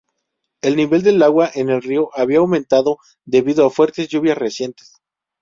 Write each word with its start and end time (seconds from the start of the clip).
El 0.63 0.77
nivel 0.77 1.03
del 1.03 1.21
agua 1.21 1.51
en 1.53 1.69
el 1.69 1.83
río 1.83 2.09
había 2.17 2.39
aumentado 2.39 2.97
debido 3.23 3.67
a 3.67 3.69
fuertes 3.69 4.07
lluvias 4.07 4.35
recientes. 4.35 4.95